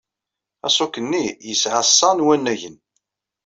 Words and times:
Aṣuk-nni 0.67 1.25
yesɛa 1.47 1.81
sa 1.97 2.09
n 2.13 2.23
wannagen. 2.25 2.77